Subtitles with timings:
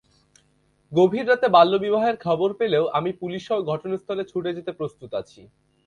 [0.91, 5.41] গভীর রাতে বাল্যবিবাহের খবর পেলেও আমি পুলিশসহ ঘটনাস্থলে ছুটে যেতে প্রস্তুত আছি।